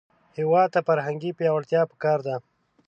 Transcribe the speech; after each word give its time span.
هېواد 0.37 0.69
ته 0.73 0.79
فرهنګي 0.87 1.31
پیاوړتیا 1.37 1.81
پکار 1.91 2.19
ده 2.27 2.35